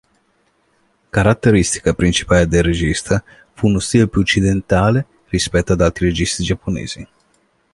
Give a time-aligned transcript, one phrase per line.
[1.11, 7.07] Caratteristica principale del regista fu uno stile più occidentale rispetto ad altri registi giapponesi.